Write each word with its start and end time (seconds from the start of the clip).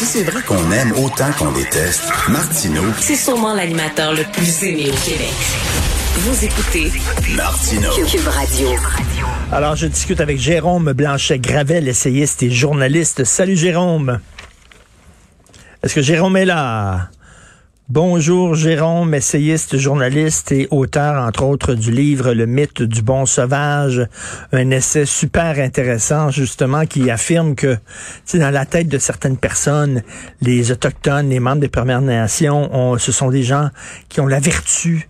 Si 0.00 0.06
c'est 0.06 0.22
vrai 0.22 0.40
qu'on 0.40 0.72
aime 0.72 0.92
autant 0.92 1.30
qu'on 1.38 1.52
déteste, 1.52 2.04
Martineau, 2.30 2.84
C'est 2.98 3.16
sûrement 3.16 3.52
l'animateur 3.52 4.14
le 4.14 4.22
plus 4.32 4.62
aimé 4.62 4.86
au 4.90 4.96
Québec. 5.04 5.34
Vous 6.14 6.42
écoutez 6.42 6.90
Martineau. 7.36 7.90
Cube 8.06 8.26
Radio. 8.26 8.68
Alors, 9.52 9.76
je 9.76 9.86
discute 9.88 10.22
avec 10.22 10.38
Jérôme 10.38 10.94
Blanchet-Gravel, 10.94 11.86
essayiste 11.86 12.42
et 12.42 12.50
journaliste. 12.50 13.24
Salut 13.24 13.58
Jérôme. 13.58 14.20
Est-ce 15.82 15.96
que 15.96 16.00
Jérôme 16.00 16.38
est 16.38 16.46
là? 16.46 17.10
Bonjour 17.92 18.54
Jérôme, 18.54 19.14
essayiste, 19.14 19.76
journaliste 19.76 20.52
et 20.52 20.68
auteur, 20.70 21.20
entre 21.24 21.42
autres, 21.42 21.74
du 21.74 21.90
livre 21.90 22.34
Le 22.34 22.46
mythe 22.46 22.82
du 22.82 23.02
bon 23.02 23.26
sauvage, 23.26 24.06
un 24.52 24.70
essai 24.70 25.04
super 25.04 25.58
intéressant, 25.58 26.30
justement, 26.30 26.86
qui 26.86 27.10
affirme 27.10 27.56
que, 27.56 27.78
dans 28.34 28.50
la 28.50 28.64
tête 28.64 28.86
de 28.86 28.98
certaines 28.98 29.36
personnes, 29.36 30.04
les 30.40 30.70
Autochtones, 30.70 31.30
les 31.30 31.40
membres 31.40 31.62
des 31.62 31.68
Premières 31.68 32.00
Nations, 32.00 32.96
ce 32.96 33.10
sont 33.10 33.28
des 33.28 33.42
gens 33.42 33.70
qui 34.08 34.20
ont 34.20 34.28
la 34.28 34.38
vertu, 34.38 35.08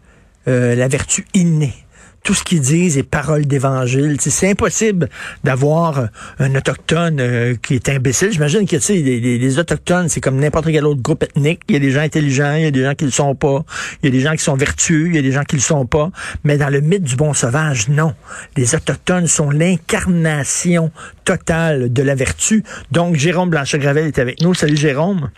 euh, 0.49 0.75
la 0.75 0.89
vertu 0.89 1.27
innée 1.35 1.75
tout 2.23 2.35
ce 2.35 2.45
qu'ils 2.45 2.61
disent 2.61 2.99
est 2.99 3.03
parole 3.03 3.47
d'évangile. 3.47 4.17
C'est 4.21 4.51
impossible 4.51 5.09
d'avoir 5.43 6.09
un 6.39 6.55
autochtone 6.55 7.19
euh, 7.21 7.55
qui 7.63 7.75
est 7.75 7.89
imbécile. 7.89 8.31
J'imagine 8.33 8.67
que 8.67 8.77
les, 8.93 9.21
les- 9.21 9.39
les 9.39 9.59
autochtones, 9.59 10.09
c'est 10.09 10.21
comme 10.21 10.37
n'importe 10.39 10.67
quel 10.67 10.85
autre 10.85 11.01
groupe 11.01 11.23
ethnique. 11.23 11.61
Il 11.69 11.75
y 11.75 11.77
a 11.77 11.81
des 11.81 11.91
gens 11.91 12.01
intelligents, 12.01 12.55
il 12.55 12.63
y 12.63 12.67
a 12.67 12.71
des 12.71 12.83
gens 12.85 12.95
qui 12.95 13.05
le 13.07 13.11
sont 13.11 13.35
pas, 13.35 13.65
il 14.03 14.07
y 14.07 14.09
a 14.09 14.13
des 14.13 14.21
gens 14.21 14.33
qui 14.33 14.45
sont 14.45 14.55
vertueux, 14.57 15.07
il 15.09 15.15
y 15.15 15.19
a 15.19 15.23
des 15.23 15.33
gens 15.33 15.45
qui 15.45 15.57
le 15.57 15.63
sont 15.63 15.87
pas. 15.87 16.11
Mais 16.45 16.59
dans 16.59 16.69
le 16.69 16.81
mythe 16.81 17.05
du 17.05 17.17
bon 17.17 17.33
sauvage, 17.33 17.89
non. 17.89 18.15
Les 18.57 18.75
autochtones 18.75 19.27
sont 19.27 19.51
l'incarnation 19.51 20.91
totale 21.25 21.93
de 21.93 22.03
la 22.03 22.15
vertu. 22.15 22.65
Donc, 22.93 23.17
Jérôme 23.17 23.51
Blanchet-Gravel 23.51 24.07
est 24.07 24.19
avec 24.19 24.43
nous. 24.43 24.55
Salut 24.55 24.77
Jérôme. 24.77 25.31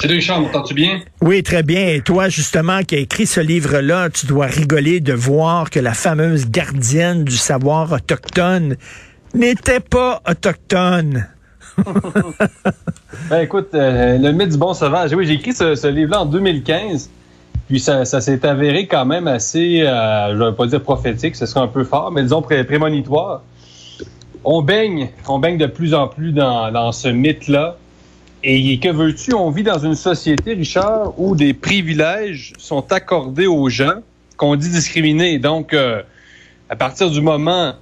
Salut 0.00 0.14
Richard, 0.16 0.40
m'entends-tu 0.42 0.74
bien? 0.74 1.00
Oui, 1.22 1.42
très 1.42 1.62
bien. 1.62 1.88
Et 1.88 2.00
toi, 2.00 2.28
justement, 2.28 2.80
qui 2.82 2.96
as 2.96 2.98
écrit 2.98 3.26
ce 3.26 3.40
livre-là, 3.40 4.10
tu 4.10 4.26
dois 4.26 4.46
rigoler 4.46 5.00
de 5.00 5.12
voir 5.12 5.70
que 5.70 5.80
la 5.80 5.94
fameuse 5.94 6.50
gardienne 6.50 7.24
du 7.24 7.36
savoir 7.36 7.90
autochtone 7.92 8.76
n'était 9.34 9.80
pas 9.80 10.20
autochtone. 10.28 11.26
Ben 13.30 13.40
écoute, 13.40 13.68
euh, 13.74 14.18
le 14.18 14.32
mythe 14.32 14.50
du 14.50 14.58
bon 14.58 14.74
sauvage. 14.74 15.12
Oui, 15.14 15.24
j'ai 15.26 15.34
écrit 15.34 15.52
ce, 15.52 15.74
ce 15.76 15.86
livre-là 15.86 16.22
en 16.22 16.26
2015. 16.26 17.08
Puis 17.68 17.80
ça, 17.80 18.04
ça 18.04 18.20
s'est 18.20 18.44
avéré 18.44 18.86
quand 18.86 19.06
même 19.06 19.26
assez, 19.28 19.80
euh, 19.82 20.36
je 20.36 20.42
vais 20.44 20.52
pas 20.52 20.66
dire 20.66 20.82
prophétique, 20.82 21.34
ce 21.36 21.46
serait 21.46 21.60
un 21.60 21.68
peu 21.68 21.84
fort, 21.84 22.10
mais 22.12 22.22
disons 22.22 22.42
pré- 22.42 22.64
prémonitoire. 22.64 23.42
On 24.44 24.60
baigne, 24.62 25.08
on 25.26 25.38
baigne 25.38 25.56
de 25.58 25.66
plus 25.66 25.94
en 25.94 26.08
plus 26.08 26.32
dans, 26.32 26.70
dans 26.70 26.92
ce 26.92 27.08
mythe-là. 27.08 27.78
Et 28.46 28.78
que 28.78 28.90
veux-tu? 28.90 29.32
On 29.32 29.50
vit 29.50 29.62
dans 29.62 29.78
une 29.78 29.94
société, 29.94 30.52
Richard, 30.52 31.18
où 31.18 31.34
des 31.34 31.54
privilèges 31.54 32.52
sont 32.58 32.92
accordés 32.92 33.46
aux 33.46 33.70
gens 33.70 34.02
qu'on 34.36 34.54
dit 34.54 34.68
discriminés. 34.68 35.38
Donc, 35.38 35.72
euh, 35.72 36.02
à 36.68 36.76
partir 36.76 37.10
du 37.10 37.22
moment 37.22 37.72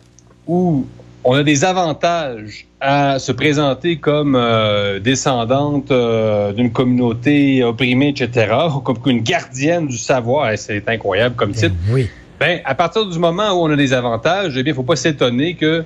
où 0.47 0.87
on 1.25 1.35
a 1.35 1.43
des 1.43 1.65
avantages 1.65 2.67
à 2.81 3.19
se 3.19 3.33
présenter 3.33 3.97
comme 3.97 4.37
euh, 4.37 5.01
descendante 5.01 5.91
euh, 5.91 6.53
d'une 6.53 6.71
communauté 6.71 7.65
opprimée, 7.65 8.11
etc., 8.11 8.55
ou 8.77 8.79
comme 8.79 8.99
une 9.07 9.23
gardienne 9.23 9.89
du 9.89 9.99
savoir, 9.99 10.53
et 10.53 10.57
c'est 10.57 10.89
incroyable 10.89 11.35
comme 11.35 11.51
titre. 11.51 11.75
Oui. 11.91 12.09
Ben, 12.39 12.61
à 12.65 12.77
partir 12.77 13.07
du 13.07 13.19
moment 13.19 13.51
où 13.51 13.65
on 13.65 13.71
a 13.71 13.77
des 13.77 13.93
avantages, 13.93 14.57
eh 14.57 14.63
bien, 14.63 14.73
il 14.73 14.77
faut 14.77 14.85
pas 14.85 14.97
s'étonner 14.97 15.55
que 15.55 15.85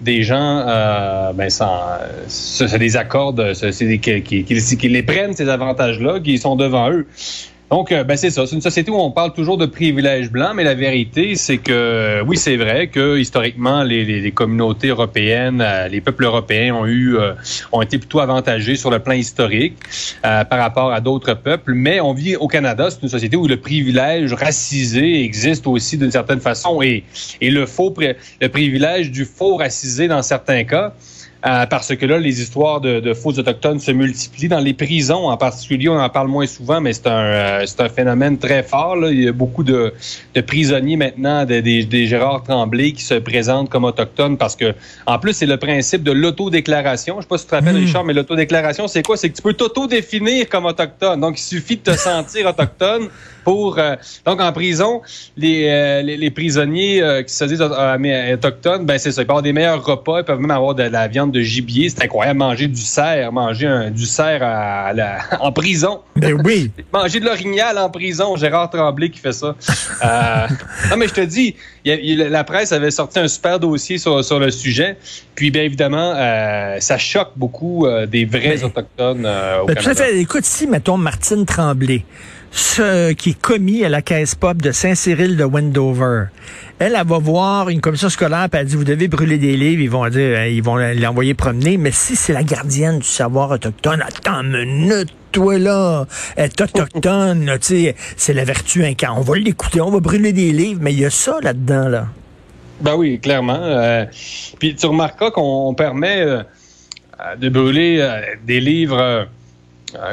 des 0.00 0.22
gens, 0.22 0.64
euh, 0.66 1.32
ben, 1.32 1.50
se 2.28 2.76
les 2.76 2.96
accordent, 2.96 3.52
se- 3.54 3.72
c'est 3.72 3.86
des- 3.86 3.98
qui, 3.98 4.22
qui- 4.22 4.44
qui- 4.44 4.76
qui 4.76 4.88
les 4.88 5.02
prennent 5.02 5.34
ces 5.34 5.48
avantages-là, 5.48 6.20
qui 6.20 6.38
sont 6.38 6.56
devant 6.56 6.90
eux. 6.90 7.06
Donc, 7.70 7.92
euh, 7.92 8.02
ben, 8.02 8.16
c'est 8.16 8.30
ça. 8.30 8.46
C'est 8.46 8.54
une 8.56 8.62
société 8.62 8.90
où 8.90 8.96
on 8.98 9.10
parle 9.10 9.34
toujours 9.34 9.58
de 9.58 9.66
privilèges 9.66 10.30
blancs, 10.30 10.52
mais 10.54 10.64
la 10.64 10.74
vérité, 10.74 11.36
c'est 11.36 11.58
que 11.58 12.22
oui, 12.26 12.38
c'est 12.38 12.56
vrai 12.56 12.86
que 12.88 13.18
historiquement, 13.18 13.82
les, 13.82 14.06
les- 14.06 14.20
les 14.22 14.32
communautés 14.32 14.88
européennes, 14.88 15.60
euh, 15.60 15.86
les 15.86 16.00
peuples 16.00 16.24
européens 16.24 16.74
ont 16.74 16.86
eu, 16.86 17.18
euh, 17.18 17.34
ont 17.72 17.82
été 17.82 17.98
plutôt 17.98 18.20
avantagés 18.20 18.76
sur 18.76 18.90
le 18.90 19.00
plan 19.00 19.12
historique 19.12 19.76
euh, 20.24 20.44
par 20.44 20.60
rapport 20.60 20.92
à 20.92 21.02
d'autres 21.02 21.34
peuples. 21.34 21.74
Mais 21.74 22.00
on 22.00 22.14
vit 22.14 22.36
au 22.36 22.48
Canada, 22.48 22.88
c'est 22.90 23.02
une 23.02 23.10
société 23.10 23.36
où 23.36 23.46
le 23.46 23.58
privilège 23.58 24.32
racisé 24.32 25.22
existe 25.22 25.66
aussi 25.66 25.98
d'une 25.98 26.10
certaine 26.10 26.40
façon 26.40 26.80
et, 26.80 27.04
et 27.42 27.50
le 27.50 27.66
faux, 27.66 27.92
le 28.40 28.48
privilège 28.48 29.10
du 29.10 29.26
faux 29.26 29.56
racisé 29.56 30.08
dans 30.08 30.22
certains 30.22 30.64
cas. 30.64 30.94
Euh, 31.46 31.66
parce 31.66 31.94
que 31.94 32.04
là, 32.04 32.18
les 32.18 32.40
histoires 32.42 32.80
de, 32.80 32.98
de 32.98 33.14
faux 33.14 33.30
autochtones 33.30 33.78
se 33.78 33.92
multiplient. 33.92 34.48
Dans 34.48 34.58
les 34.58 34.74
prisons, 34.74 35.28
en 35.28 35.36
particulier, 35.36 35.88
on 35.88 35.98
en 36.00 36.08
parle 36.08 36.26
moins 36.26 36.46
souvent, 36.46 36.80
mais 36.80 36.92
c'est 36.92 37.06
un, 37.06 37.10
euh, 37.22 37.62
c'est 37.64 37.80
un 37.80 37.88
phénomène 37.88 38.38
très 38.38 38.64
fort. 38.64 38.96
Là. 38.96 39.10
Il 39.10 39.22
y 39.22 39.28
a 39.28 39.32
beaucoup 39.32 39.62
de, 39.62 39.94
de 40.34 40.40
prisonniers 40.40 40.96
maintenant, 40.96 41.44
de- 41.44 41.60
des, 41.60 41.84
des 41.84 42.06
Gérard 42.08 42.42
Tremblay 42.42 42.90
qui 42.90 43.04
se 43.04 43.14
présentent 43.14 43.68
comme 43.70 43.84
autochtones 43.84 44.36
parce 44.36 44.56
que, 44.56 44.74
en 45.06 45.20
plus, 45.20 45.32
c'est 45.32 45.46
le 45.46 45.58
principe 45.58 46.02
de 46.02 46.10
l'autodéclaration. 46.10 47.16
Je 47.18 47.22
sais 47.22 47.28
pas 47.28 47.38
si 47.38 47.44
tu 47.44 47.50
te 47.50 47.54
rappelles, 47.54 47.76
Mm. 47.76 47.84
Richard, 47.86 48.04
mais 48.04 48.14
l'autodéclaration, 48.14 48.88
c'est 48.88 49.04
quoi? 49.04 49.16
C'est 49.16 49.30
que 49.30 49.36
tu 49.36 49.42
peux 49.42 49.52
t'autodéfinir 49.54 50.48
comme 50.48 50.64
autochtone. 50.66 51.20
Donc, 51.20 51.38
il 51.38 51.42
suffit 51.44 51.76
de 51.76 51.82
te 51.82 51.92
sentir 51.96 52.46
autochtone 52.48 53.08
pour... 53.44 53.78
euh, 53.78 53.94
donc, 54.26 54.40
en 54.40 54.52
prison, 54.52 55.02
les, 55.36 55.68
euh, 55.68 56.02
les, 56.02 56.16
les 56.16 56.30
prisonniers 56.32 57.00
euh, 57.00 57.22
qui 57.22 57.32
se 57.32 57.44
disent 57.44 57.62
euh, 57.62 58.34
autochtones, 58.34 58.84
ben 58.84 58.98
c'est 58.98 59.12
ça. 59.12 59.22
Ils 59.22 59.26
peuvent 59.26 59.30
avoir 59.36 59.42
des 59.42 59.52
meilleurs 59.52 59.84
repas, 59.84 60.18
ils 60.20 60.24
peuvent 60.24 60.40
même 60.40 60.50
avoir 60.50 60.74
de, 60.74 60.82
la 60.82 61.06
viande 61.06 61.27
de 61.32 61.40
gibier. 61.40 61.88
C'est 61.88 62.02
incroyable, 62.04 62.38
manger 62.38 62.68
du 62.68 62.80
cerf, 62.80 63.30
manger 63.32 63.66
un, 63.66 63.90
du 63.90 64.06
cerf 64.06 64.42
à 64.42 64.92
la- 64.92 65.18
en 65.40 65.52
prison. 65.52 66.00
Ben 66.16 66.40
oui. 66.44 66.70
Manger 66.92 67.20
de 67.20 67.24
l'orignal 67.26 67.78
en 67.78 67.90
prison, 67.90 68.34
Gérard 68.36 68.70
Tremblay 68.70 69.10
qui 69.10 69.18
fait 69.20 69.32
ça. 69.32 69.54
Euh, 70.04 70.46
non, 70.90 70.96
mais 70.96 71.06
je 71.08 71.14
te 71.14 71.20
dis, 71.20 71.54
il 71.84 71.90
y 71.90 71.94
a- 71.94 72.00
il 72.00 72.18
y 72.18 72.22
a- 72.22 72.28
la 72.28 72.44
presse 72.44 72.72
avait 72.72 72.90
sorti 72.90 73.18
un 73.20 73.28
super 73.28 73.60
dossier 73.60 73.98
sur, 73.98 74.24
sur 74.24 74.38
le 74.40 74.50
sujet. 74.50 74.96
Puis, 75.34 75.50
bien 75.50 75.62
évidemment, 75.62 76.14
euh, 76.16 76.76
ça 76.80 76.98
choque 76.98 77.30
beaucoup 77.36 77.86
euh, 77.86 78.06
des 78.06 78.24
vrais 78.24 78.56
Mais- 78.56 78.64
autochtones 78.64 79.26
au 79.62 79.66
Ben, 79.66 79.74
Canada. 79.76 80.04
fait. 80.04 80.18
Écoute, 80.18 80.44
si, 80.44 80.66
mettons, 80.66 80.96
Martine 80.96 81.46
Tremblay, 81.46 82.04
ce 82.50 83.12
qui 83.12 83.30
est 83.30 83.40
commis 83.40 83.84
à 83.84 83.88
la 83.88 84.02
caisse 84.02 84.34
pop 84.34 84.56
de 84.56 84.72
Saint-Cyril 84.72 85.36
de 85.36 85.44
Wendover, 85.44 86.26
elle, 86.78 86.96
elle 86.98 87.06
va 87.06 87.18
voir 87.18 87.68
une 87.68 87.80
commission 87.80 88.08
scolaire, 88.08 88.48
puis 88.50 88.60
elle 88.60 88.66
dit, 88.66 88.76
vous 88.76 88.84
devez 88.84 89.08
brûler 89.08 89.38
des 89.38 89.56
livres, 89.56 89.82
ils 89.82 89.90
vont 89.90 90.08
dire, 90.08 90.38
euh, 90.38 90.48
ils 90.48 90.62
vont 90.62 90.76
l'envoyer 90.76 91.34
promener, 91.34 91.76
mais 91.76 91.90
si 91.90 92.14
c'est 92.14 92.32
la 92.32 92.44
gardienne 92.44 93.00
du 93.00 93.06
savoir 93.06 93.50
autochtone, 93.50 94.00
attends 94.00 94.42
une 94.42 94.64
minute, 94.64 95.08
toi 95.32 95.58
là, 95.58 96.06
elle 96.36 96.46
est 96.46 96.60
autochtone, 96.60 97.50
tu 97.60 97.66
sais, 97.66 97.96
c'est 98.16 98.32
la 98.32 98.44
vertu 98.44 98.84
incarnée. 98.84 99.18
On 99.18 99.22
va 99.22 99.36
l'écouter, 99.36 99.80
on 99.80 99.90
va 99.90 100.00
brûler 100.00 100.32
des 100.32 100.52
livres, 100.52 100.80
mais 100.82 100.92
il 100.92 101.00
y 101.00 101.04
a 101.04 101.10
ça 101.10 101.38
là-dedans, 101.42 101.88
là. 101.88 102.06
Ben 102.80 102.94
oui, 102.94 103.18
clairement. 103.18 103.58
Euh, 103.60 104.04
puis 104.60 104.76
tu 104.76 104.86
remarqueras 104.86 105.32
qu'on 105.32 105.68
on 105.68 105.74
permet 105.74 106.20
euh, 106.20 106.42
de 107.36 107.48
brûler 107.48 108.08
des 108.46 108.60
livres 108.60 109.26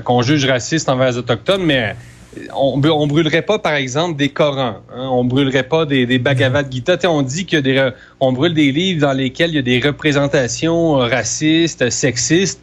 qu'on 0.04 0.24
juge 0.24 0.46
racistes 0.46 0.90
envers 0.90 1.12
les 1.12 1.18
Autochtones, 1.18 1.64
mais 1.64 1.96
on, 2.56 3.08
brûlerait 3.08 3.42
pas, 3.42 3.60
par 3.60 3.74
exemple, 3.76 4.18
des 4.18 4.30
Corans. 4.30 4.78
Hein, 4.94 5.08
on 5.12 5.24
brûlerait 5.24 5.64
pas 5.68 5.86
des, 5.86 6.06
des 6.06 6.20
Bhagavad 6.20 6.72
Gita. 6.72 6.98
Tu 6.98 7.02
sais, 7.02 7.08
on 7.08 7.22
dit 7.22 7.46
que 7.46 7.58
des, 7.58 7.90
on 8.20 8.32
brûle 8.34 8.54
des 8.54 8.72
livres 8.72 9.02
dans 9.02 9.14
lesquels 9.14 9.52
il 9.52 9.56
y 9.56 9.60
a 9.60 9.62
des 9.62 9.80
représentations 9.80 10.94
racistes, 10.94 11.90
sexistes. 11.90 12.62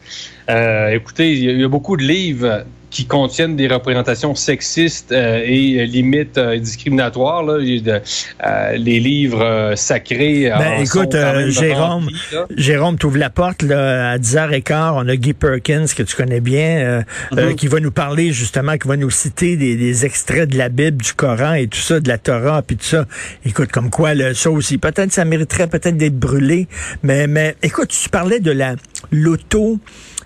Euh, 0.49 0.89
écoutez, 0.89 1.31
il 1.33 1.43
y, 1.43 1.49
a- 1.49 1.53
il 1.53 1.61
y 1.61 1.63
a 1.63 1.67
beaucoup 1.69 1.97
de 1.97 2.03
livres 2.03 2.63
qui 2.93 3.05
contiennent 3.07 3.55
des 3.55 3.67
représentations 3.67 4.35
sexistes 4.35 5.11
euh, 5.11 5.41
et 5.43 5.81
euh, 5.81 5.85
limite 5.85 6.37
euh, 6.37 6.57
discriminatoires. 6.59 7.43
Là. 7.43 7.57
De- 7.57 8.01
euh, 8.45 8.71
les 8.77 8.99
livres 8.99 9.41
euh, 9.43 9.75
sacrés. 9.75 10.49
Ben, 10.57 10.77
en 10.77 10.81
écoute, 10.81 11.15
euh, 11.15 11.49
Jérôme, 11.49 12.03
remplis. 12.03 12.15
Jérôme, 12.55 12.97
tu 12.99 13.07
ouvres 13.07 13.17
la 13.17 13.29
porte 13.31 13.63
là, 13.63 14.11
à 14.11 14.17
10h15. 14.19 14.93
On 14.95 15.07
a 15.09 15.15
Guy 15.15 15.33
Perkins, 15.33 15.85
que 15.95 16.03
tu 16.03 16.15
connais 16.15 16.39
bien, 16.39 16.77
euh, 16.77 17.01
euh, 17.37 17.49
Mhm. 17.49 17.55
qui 17.55 17.67
va 17.67 17.79
nous 17.79 17.91
parler 17.91 18.31
justement, 18.31 18.77
qui 18.77 18.87
va 18.87 18.95
nous 18.95 19.09
citer 19.09 19.57
des, 19.57 19.75
des 19.75 20.05
extraits 20.05 20.47
de 20.49 20.57
la 20.57 20.69
Bible, 20.69 21.01
du 21.01 21.13
Coran 21.13 21.53
et 21.55 21.67
tout 21.67 21.79
ça, 21.79 21.99
de 21.99 22.07
la 22.07 22.19
Torah, 22.19 22.61
puis 22.61 22.77
tout 22.77 22.85
ça. 22.85 23.05
Écoute, 23.45 23.71
comme 23.71 23.89
quoi, 23.89 24.11
ça 24.35 24.51
aussi, 24.51 24.77
peut-être 24.77 25.11
ça 25.11 25.25
mériterait 25.25 25.67
peut-être 25.67 25.97
d'être 25.97 26.17
brûlé. 26.19 26.67
Mais, 27.01 27.25
mais 27.25 27.55
écoute, 27.63 27.89
tu 27.89 28.09
parlais 28.09 28.39
de 28.39 28.51
la 28.51 28.75
l'auto 29.11 29.79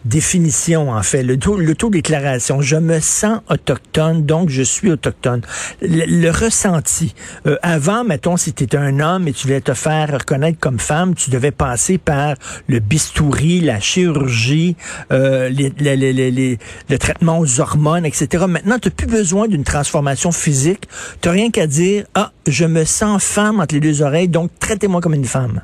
définition, 0.06 0.92
en 0.92 1.04
fait, 1.04 1.24
l'autodéclaration. 1.24 2.62
Je 2.62 2.76
me 2.76 3.00
sens 3.00 3.42
autochtone, 3.50 4.26
donc 4.26 4.50
je 4.50 4.64
suis 4.64 4.92
autochtone. 4.92 5.42
Le, 5.82 6.30
ressenti. 6.30 7.16
Euh, 7.46 7.58
avant, 7.62 8.04
mettons, 8.04 8.38
si 8.38 8.54
tu 8.54 8.64
étais 8.64 8.78
un 8.78 9.00
homme 9.00 9.28
et 9.28 9.34
tu 9.34 9.48
voulais 9.48 9.62
te 9.62 9.74
faire 9.74 10.14
reconnaître 10.14 10.60
comme 10.60 10.80
femme, 10.80 11.16
tu 11.16 11.30
devais 11.30 11.52
passer 11.52 11.98
par 11.98 12.36
le 12.68 12.80
bistouri, 12.80 13.62
la 13.62 13.80
chirurgie, 13.80 14.76
euh, 15.12 15.50
les, 15.50 15.74
les, 15.78 15.96
les, 16.14 16.60
le 16.90 16.98
traitement 16.98 17.40
aux 17.40 17.60
hormones, 17.60 18.06
etc. 18.06 18.46
Maintenant, 18.48 18.80
tu 18.80 18.90
n'as 18.90 18.94
plus 18.94 19.08
besoin 19.08 19.48
d'une 19.48 19.64
transformation 19.64 20.32
physique. 20.32 20.88
Tu 21.22 21.30
rien 21.30 21.50
qu'à 21.50 21.68
dire, 21.68 22.06
ah, 22.16 22.32
je 22.46 22.66
me 22.66 22.84
sens 22.84 23.24
femme 23.24 23.60
entre 23.60 23.76
les 23.76 23.82
deux 23.82 24.02
oreilles, 24.02 24.28
donc 24.28 24.52
traitez-moi 24.60 25.02
comme 25.02 25.14
une 25.14 25.26
femme 25.26 25.62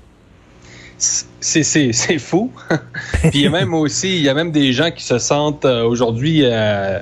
c'est 1.40 2.20
fou. 2.20 2.52
Puis 3.22 3.32
il 3.34 3.42
y 3.42 3.48
a 3.48 3.50
même 3.50 3.74
aussi, 3.74 4.16
il 4.18 4.24
y 4.24 4.30
a 4.30 4.34
même 4.34 4.52
des 4.52 4.74
gens 4.74 4.92
qui 4.92 5.04
se 5.04 5.20
sentent 5.20 5.66
euh, 5.66 5.84
aujourd'hui 5.84 6.42
euh, 6.44 7.00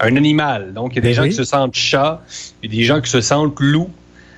un 0.00 0.16
animal. 0.16 0.72
Donc 0.74 0.92
il 0.92 0.96
y 0.96 0.98
a 0.98 1.02
des 1.02 1.08
ben 1.08 1.14
gens 1.14 1.24
qui 1.24 1.34
se 1.34 1.44
sentent 1.44 1.74
chat, 1.74 2.22
il 2.62 2.70
y 2.70 2.74
a 2.74 2.78
des 2.78 2.84
gens 2.84 3.00
qui 3.00 3.10
se 3.10 3.20
sentent 3.20 3.58
loup. 3.60 3.90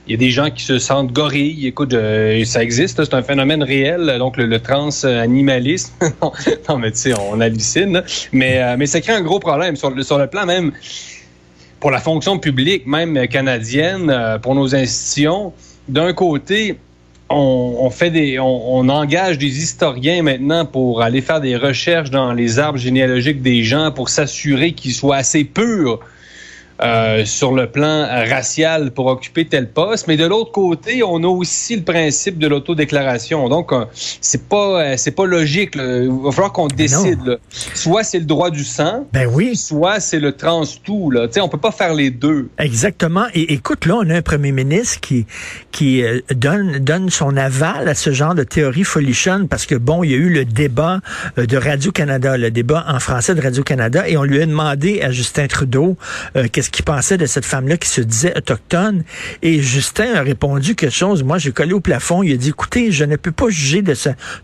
Il 0.06 0.12
y 0.12 0.14
a 0.14 0.16
des 0.16 0.30
gens 0.30 0.50
qui 0.50 0.64
se 0.64 0.78
sentent 0.78 1.12
gorille. 1.12 1.66
Écoute, 1.66 1.92
euh, 1.92 2.42
ça 2.46 2.62
existe, 2.62 3.04
c'est 3.04 3.12
un 3.12 3.22
phénomène 3.22 3.62
réel. 3.62 4.16
Donc 4.18 4.38
le, 4.38 4.58
transanimalisme, 4.58 5.92
non, 6.68 6.78
mais 6.78 6.92
tu 6.92 6.98
sais, 6.98 7.12
on 7.14 7.38
hallucine. 7.40 8.02
Mais 8.32 8.76
mais 8.78 8.86
ça 8.86 9.02
crée 9.02 9.12
un 9.12 9.20
gros 9.20 9.38
problème 9.38 9.76
sur 9.76 9.90
le 9.90 10.02
sur 10.02 10.16
le 10.16 10.26
plan 10.26 10.46
même 10.46 10.72
pour 11.78 11.90
la 11.90 12.00
fonction 12.00 12.38
publique, 12.38 12.86
même 12.86 13.28
canadienne, 13.28 14.38
pour 14.40 14.54
nos 14.54 14.74
institutions. 14.74 15.52
D'un 15.88 16.14
côté, 16.14 16.78
on, 17.30 17.90
fait 17.90 18.10
des, 18.10 18.38
on, 18.38 18.88
engage 18.88 19.38
des 19.38 19.58
historiens 19.62 20.22
maintenant 20.22 20.64
pour 20.64 21.02
aller 21.02 21.20
faire 21.20 21.40
des 21.40 21.56
recherches 21.56 22.10
dans 22.10 22.32
les 22.32 22.58
arbres 22.58 22.78
généalogiques 22.78 23.42
des 23.42 23.62
gens 23.62 23.90
pour 23.92 24.08
s'assurer 24.08 24.72
qu'ils 24.72 24.94
soient 24.94 25.16
assez 25.16 25.44
purs 25.44 26.00
euh, 26.80 27.24
sur 27.24 27.52
le 27.52 27.66
plan 27.66 28.06
racial 28.30 28.92
pour 28.92 29.06
occuper 29.06 29.46
tel 29.46 29.68
poste, 29.68 30.06
mais 30.06 30.16
de 30.16 30.24
l'autre 30.24 30.52
côté, 30.52 31.02
on 31.02 31.24
a 31.24 31.26
aussi 31.26 31.74
le 31.74 31.82
principe 31.82 32.38
de 32.38 32.46
l'autodéclaration. 32.46 33.48
Donc, 33.48 33.72
euh, 33.72 33.84
c'est 34.20 34.48
pas 34.48 34.80
euh, 34.82 34.94
c'est 34.96 35.10
pas 35.10 35.26
logique. 35.26 35.72
Il 35.74 36.08
va 36.22 36.30
falloir 36.30 36.52
qu'on 36.52 36.68
décide. 36.68 37.40
Soit 37.50 38.04
c'est 38.04 38.20
le 38.20 38.26
droit 38.26 38.50
du 38.50 38.62
sang, 38.62 39.06
ben 39.12 39.28
oui. 39.32 39.56
soit 39.56 39.98
c'est 39.98 40.20
le 40.20 40.32
trans 40.32 40.62
tout. 40.84 41.10
Là. 41.10 41.26
sais, 41.28 41.40
on 41.40 41.48
peut 41.48 41.58
pas 41.58 41.72
faire 41.72 41.94
les 41.94 42.10
deux. 42.10 42.48
Exactement. 42.58 43.26
Et 43.34 43.52
écoute, 43.54 43.84
là, 43.84 43.96
on 43.96 44.08
a 44.10 44.14
un 44.14 44.22
premier 44.22 44.52
ministre 44.52 45.00
qui 45.00 45.26
qui 45.72 46.04
donne 46.30 46.78
donne 46.78 47.10
son 47.10 47.36
aval 47.36 47.88
à 47.88 47.94
ce 47.96 48.12
genre 48.12 48.36
de 48.36 48.44
théorie 48.44 48.84
folichonne 48.84 49.48
parce 49.48 49.66
que 49.66 49.74
bon, 49.74 50.04
il 50.04 50.12
y 50.12 50.14
a 50.14 50.18
eu 50.18 50.30
le 50.30 50.44
débat 50.44 51.00
de 51.36 51.56
Radio 51.56 51.90
Canada, 51.90 52.36
le 52.36 52.52
débat 52.52 52.84
en 52.86 53.00
français 53.00 53.34
de 53.34 53.40
Radio 53.40 53.64
Canada, 53.64 54.08
et 54.08 54.16
on 54.16 54.22
lui 54.22 54.40
a 54.40 54.46
demandé 54.46 55.00
à 55.02 55.10
Justin 55.10 55.48
Trudeau 55.48 55.96
qu'est-ce 56.52 56.67
qui 56.70 56.82
pensait 56.82 57.16
de 57.16 57.26
cette 57.26 57.44
femme-là 57.44 57.76
qui 57.76 57.88
se 57.88 58.00
disait 58.00 58.36
autochtone. 58.36 59.04
Et 59.42 59.60
Justin 59.60 60.14
a 60.14 60.22
répondu 60.22 60.74
quelque 60.74 60.94
chose. 60.94 61.22
Moi, 61.22 61.38
j'ai 61.38 61.52
collé 61.52 61.72
au 61.72 61.80
plafond. 61.80 62.22
Il 62.22 62.32
a 62.32 62.36
dit, 62.36 62.50
écoutez, 62.50 62.92
je 62.92 63.04
ne 63.04 63.16
peux 63.16 63.32
pas 63.32 63.48
juger 63.48 63.82
de, 63.82 63.94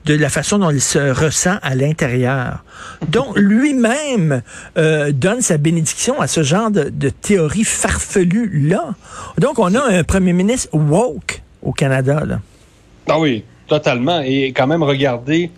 de 0.05 0.15
la 0.15 0.29
façon 0.29 0.59
dont 0.59 0.71
il 0.71 0.81
se 0.81 0.99
ressent 0.99 1.57
à 1.63 1.75
l'intérieur. 1.75 2.65
Donc, 3.09 3.37
lui-même 3.37 4.43
euh, 4.77 5.13
donne 5.13 5.41
sa 5.41 5.59
bénédiction 5.59 6.21
à 6.21 6.27
ce 6.27 6.43
genre 6.43 6.71
de, 6.71 6.91
de 6.91 7.09
théorie 7.09 7.65
farfelue-là. 7.65 8.95
Donc, 9.39 9.59
on 9.59 9.75
a 9.75 9.83
un 9.83 10.05
premier 10.05 10.33
ministre 10.33 10.69
woke 10.73 11.43
au 11.63 11.73
Canada. 11.73 12.23
Là. 12.27 12.41
Ah 13.09 13.19
oui, 13.19 13.45
totalement. 13.67 14.21
Et 14.21 14.53
quand 14.53 14.67
même, 14.67 14.83
regardez 14.83 15.51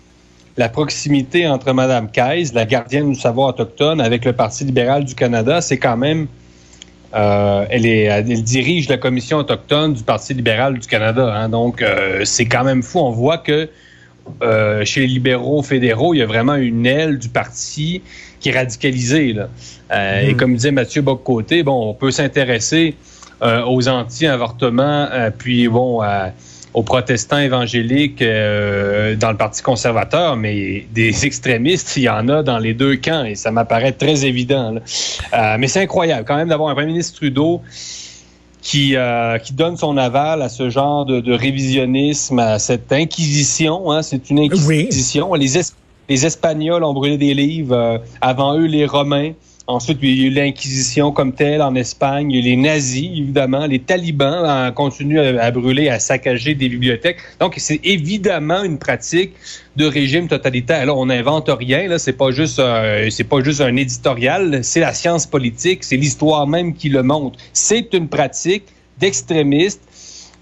la 0.56 0.68
proximité 0.68 1.46
entre 1.46 1.72
Mme 1.72 2.10
Keyes, 2.10 2.52
la 2.54 2.64
gardienne 2.64 3.12
du 3.12 3.18
savoir 3.18 3.48
autochtone, 3.48 4.00
avec 4.00 4.24
le 4.24 4.32
Parti 4.32 4.64
libéral 4.64 5.04
du 5.04 5.14
Canada, 5.14 5.60
c'est 5.60 5.76
quand 5.76 5.96
même 5.96 6.26
euh, 7.14 7.64
elle, 7.70 7.86
est, 7.86 8.02
elle 8.02 8.42
dirige 8.42 8.88
la 8.88 8.96
commission 8.96 9.38
autochtone 9.38 9.94
du 9.94 10.02
Parti 10.02 10.34
libéral 10.34 10.78
du 10.78 10.86
Canada. 10.86 11.32
Hein. 11.34 11.48
donc, 11.48 11.82
euh, 11.82 12.22
c'est 12.24 12.46
quand 12.46 12.64
même 12.64 12.82
fou. 12.82 12.98
On 12.98 13.10
voit 13.10 13.38
que 13.38 13.68
euh, 14.42 14.84
chez 14.84 15.00
les 15.02 15.06
libéraux 15.06 15.62
fédéraux, 15.62 16.14
il 16.14 16.18
y 16.18 16.22
a 16.22 16.26
vraiment 16.26 16.56
une 16.56 16.84
aile 16.84 17.18
du 17.18 17.28
parti 17.28 18.02
qui 18.40 18.48
est 18.48 18.56
radicalisée. 18.56 19.32
Là. 19.32 19.48
Et 20.22 20.32
mm. 20.32 20.36
comme 20.36 20.54
disait 20.54 20.72
Mathieu 20.72 21.02
Boccoté, 21.02 21.62
bon, 21.62 21.90
on 21.90 21.94
peut 21.94 22.10
s'intéresser 22.10 22.96
aux 23.42 23.86
anti-avortements, 23.86 25.08
puis 25.36 25.68
bon, 25.68 26.00
aux 26.76 26.82
protestants 26.82 27.38
évangéliques 27.38 28.20
euh, 28.20 29.16
dans 29.16 29.30
le 29.30 29.36
Parti 29.38 29.62
conservateur, 29.62 30.36
mais 30.36 30.86
des 30.92 31.24
extrémistes, 31.26 31.94
il 31.96 32.02
y 32.02 32.08
en 32.08 32.28
a 32.28 32.42
dans 32.42 32.58
les 32.58 32.74
deux 32.74 32.96
camps 32.96 33.24
et 33.24 33.34
ça 33.34 33.50
m'apparaît 33.50 33.92
très 33.92 34.26
évident. 34.26 34.74
Euh, 34.74 35.56
mais 35.58 35.68
c'est 35.68 35.80
incroyable 35.80 36.26
quand 36.28 36.36
même 36.36 36.50
d'avoir 36.50 36.68
un 36.68 36.74
premier 36.74 36.88
ministre 36.88 37.16
Trudeau 37.16 37.62
qui, 38.60 38.94
euh, 38.94 39.38
qui 39.38 39.54
donne 39.54 39.78
son 39.78 39.96
aval 39.96 40.42
à 40.42 40.50
ce 40.50 40.68
genre 40.68 41.06
de, 41.06 41.32
révisionnisme, 41.32 42.38
à 42.40 42.58
cette 42.58 42.92
inquisition. 42.92 43.90
Hein, 43.90 44.02
c'est 44.02 44.28
une 44.28 44.40
inquisition. 44.40 45.32
Les, 45.32 45.58
les 46.10 46.26
Espagnols 46.26 46.84
ont 46.84 46.92
brûlé 46.92 47.16
des 47.16 47.32
livres, 47.32 48.02
avant 48.20 48.54
eux 48.58 48.66
les 48.66 48.84
Romains. 48.84 49.32
Ensuite, 49.68 49.98
il 50.00 50.14
y 50.14 50.24
a 50.24 50.26
eu 50.28 50.30
l'Inquisition 50.30 51.10
comme 51.10 51.32
telle 51.32 51.60
en 51.60 51.74
Espagne, 51.74 52.30
il 52.30 52.36
y 52.36 52.38
a 52.38 52.40
eu 52.40 52.56
les 52.56 52.56
nazis, 52.56 53.10
évidemment, 53.18 53.66
les 53.66 53.80
talibans 53.80 54.68
ont 54.68 54.72
continué 54.72 55.40
à, 55.40 55.50
brûler, 55.50 55.88
à 55.88 55.98
saccager 55.98 56.54
des 56.54 56.68
bibliothèques. 56.68 57.18
Donc, 57.40 57.54
c'est 57.58 57.80
évidemment 57.82 58.62
une 58.62 58.78
pratique 58.78 59.32
de 59.74 59.84
régime 59.84 60.28
totalitaire. 60.28 60.86
Là, 60.86 60.94
on 60.94 61.06
n'invente 61.06 61.48
rien, 61.48 61.88
là, 61.88 61.98
c'est 61.98 62.12
pas 62.12 62.30
juste 62.30 62.60
euh, 62.60 63.10
c'est 63.10 63.24
pas 63.24 63.42
juste 63.42 63.60
un 63.60 63.74
éditorial, 63.74 64.62
c'est 64.62 64.80
la 64.80 64.92
science 64.92 65.26
politique, 65.26 65.82
c'est 65.82 65.96
l'histoire 65.96 66.46
même 66.46 66.72
qui 66.74 66.88
le 66.88 67.02
montre. 67.02 67.36
C'est 67.52 67.92
une 67.92 68.08
pratique 68.08 68.66
d'extrémistes 68.98 69.82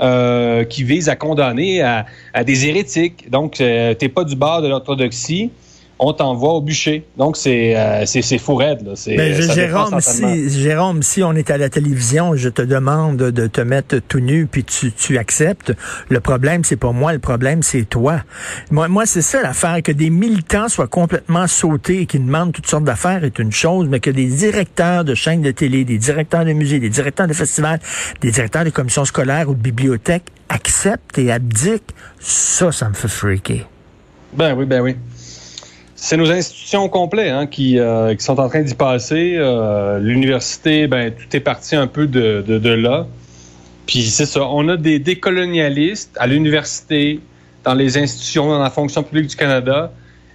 euh, 0.02 0.64
qui 0.64 0.84
vise 0.84 1.08
à 1.08 1.16
condamner 1.16 1.80
à, 1.80 2.04
des 2.44 2.66
hérétiques. 2.66 3.30
Donc, 3.30 3.60
euh, 3.60 3.94
t'es 3.94 4.10
pas 4.10 4.24
du 4.24 4.36
bord 4.36 4.60
de 4.60 4.68
l'orthodoxie 4.68 5.50
on 5.98 6.12
t'envoie 6.12 6.52
au 6.54 6.60
bûcher. 6.60 7.04
Donc, 7.16 7.36
c'est 7.36 7.76
euh, 7.76 8.04
c'est 8.06 8.38
fou 8.38 8.56
raide. 8.56 8.84
Là. 8.84 8.94
Ben, 9.16 9.34
Jérôme, 9.52 10.00
si, 10.00 10.50
Jérôme, 10.50 11.02
si 11.02 11.22
on 11.22 11.32
est 11.32 11.50
à 11.50 11.58
la 11.58 11.68
télévision, 11.68 12.34
je 12.34 12.48
te 12.48 12.62
demande 12.62 13.16
de 13.16 13.46
te 13.46 13.60
mettre 13.60 13.98
tout 13.98 14.20
nu, 14.20 14.46
puis 14.46 14.64
tu, 14.64 14.92
tu 14.92 15.18
acceptes. 15.18 15.72
Le 16.08 16.20
problème, 16.20 16.64
c'est 16.64 16.76
pas 16.76 16.92
moi, 16.92 17.12
le 17.12 17.18
problème, 17.18 17.62
c'est 17.62 17.84
toi. 17.84 18.20
Moi, 18.70 18.88
moi 18.88 19.06
c'est 19.06 19.22
ça 19.22 19.40
l'affaire, 19.42 19.82
que 19.82 19.92
des 19.92 20.10
militants 20.10 20.68
soient 20.68 20.88
complètement 20.88 21.46
sautés 21.46 22.00
et 22.02 22.06
qui 22.06 22.18
demandent 22.18 22.52
toutes 22.52 22.68
sortes 22.68 22.84
d'affaires 22.84 23.24
est 23.24 23.38
une 23.38 23.52
chose, 23.52 23.88
mais 23.88 24.00
que 24.00 24.10
des 24.10 24.26
directeurs 24.26 25.04
de 25.04 25.14
chaînes 25.14 25.42
de 25.42 25.52
télé, 25.52 25.84
des 25.84 25.98
directeurs 25.98 26.44
de 26.44 26.52
musées, 26.52 26.80
des 26.80 26.90
directeurs 26.90 27.28
de 27.28 27.32
festivals, 27.32 27.80
des 28.20 28.30
directeurs 28.30 28.64
de 28.64 28.70
commissions 28.70 29.04
scolaires 29.04 29.48
ou 29.48 29.54
de 29.54 29.60
bibliothèques 29.60 30.24
acceptent 30.48 31.18
et 31.18 31.32
abdiquent, 31.32 31.94
ça, 32.20 32.72
ça 32.72 32.88
me 32.88 32.94
fait 32.94 33.08
freaker. 33.08 33.68
Ben 34.36 34.54
oui, 34.56 34.66
ben 34.66 34.80
oui 34.80 34.96
c'est 36.04 36.18
nos 36.18 36.30
institutions 36.30 36.90
complètes 36.90 37.32
hein, 37.32 37.46
qui, 37.46 37.78
euh, 37.78 38.14
qui, 38.14 38.22
sont 38.22 38.38
en 38.38 38.50
train 38.50 38.60
d'y 38.60 38.74
passer. 38.74 39.36
Euh, 39.38 39.98
l'université, 39.98 40.86
ben 40.86 41.10
tout 41.10 41.34
est 41.34 41.40
parti 41.40 41.76
un 41.76 41.86
peu 41.86 42.06
de, 42.06 42.44
de, 42.46 42.58
de 42.58 42.68
là. 42.68 43.06
Puis 43.86 44.02
c'est 44.02 44.26
ça, 44.26 44.44
on 44.44 44.68
a 44.68 44.76
des 44.76 44.98
décolonialistes 44.98 46.14
à 46.20 46.26
l'université, 46.26 47.20
dans 47.64 47.72
les 47.72 47.96
institutions, 47.96 48.48
dans 48.48 48.58
la 48.58 48.68
fonction 48.68 49.02
publique 49.02 49.28
du 49.28 49.36
Canada, 49.36 49.92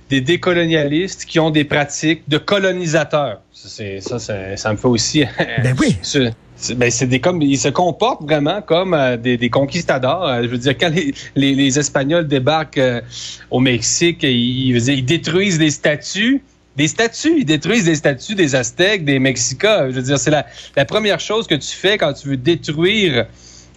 des 0.09 0.21
décolonialistes 0.21 1.25
qui 1.25 1.39
ont 1.39 1.51
des 1.51 1.65
pratiques 1.65 2.23
de 2.27 2.39
colonisateurs. 2.39 3.41
C'est 3.53 4.01
ça, 4.01 4.17
ça 4.17 4.71
me 4.71 4.77
fait 4.77 4.87
aussi. 4.87 5.23
Ben 5.61 5.75
oui. 5.79 5.95
Ben, 6.75 6.91
c'est 6.91 7.07
des 7.07 7.19
comme 7.19 7.41
ils 7.41 7.57
se 7.57 7.69
comportent 7.69 8.23
vraiment 8.23 8.61
comme 8.61 8.93
euh, 8.93 9.17
des, 9.17 9.37
des, 9.37 9.49
conquistadors. 9.49 10.27
Euh, 10.27 10.43
je 10.43 10.47
veux 10.47 10.57
dire, 10.57 10.77
quand 10.77 10.89
les, 10.89 11.13
les, 11.35 11.79
Espagnols 11.79 12.27
débarquent 12.27 12.77
euh, 12.77 13.01
au 13.49 13.59
Mexique, 13.59 14.23
ils, 14.23 14.89
ils, 14.89 15.05
détruisent 15.05 15.57
des 15.57 15.71
statues. 15.71 16.41
Des 16.75 16.87
statues, 16.87 17.39
ils 17.39 17.45
détruisent 17.45 17.85
des 17.85 17.95
statues 17.95 18.35
des 18.35 18.55
Aztèques, 18.55 19.05
des 19.05 19.19
Mexicas. 19.19 19.89
Je 19.89 19.95
veux 19.95 20.01
dire, 20.01 20.19
c'est 20.19 20.31
la, 20.31 20.45
la 20.75 20.85
première 20.85 21.19
chose 21.19 21.47
que 21.47 21.55
tu 21.55 21.75
fais 21.75 21.97
quand 21.97 22.13
tu 22.13 22.27
veux 22.27 22.37
détruire 22.37 23.25